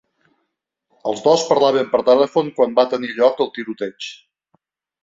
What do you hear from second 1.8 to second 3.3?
per telèfon quan va tenir